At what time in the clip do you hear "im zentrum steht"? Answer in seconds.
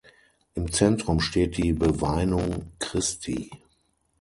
0.55-1.57